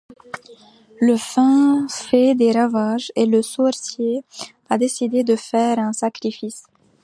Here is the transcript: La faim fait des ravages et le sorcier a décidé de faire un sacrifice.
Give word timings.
La 0.99 1.15
faim 1.19 1.85
fait 1.87 2.33
des 2.33 2.51
ravages 2.53 3.11
et 3.15 3.27
le 3.27 3.43
sorcier 3.43 4.23
a 4.67 4.79
décidé 4.79 5.23
de 5.23 5.35
faire 5.35 5.77
un 5.77 5.93
sacrifice. 5.93 6.63